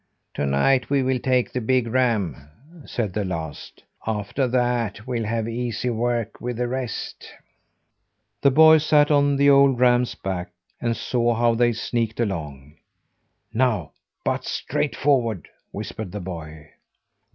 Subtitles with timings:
[0.33, 2.49] "To night we will take the big ram,"
[2.85, 3.83] said the last.
[4.07, 7.27] "After that, we'll have easy work with the rest."
[8.41, 10.49] The boy sat on the old ram's back
[10.81, 12.77] and saw how they sneaked along.
[13.53, 13.91] "Now
[14.25, 16.69] butt straight forward!" whispered the boy.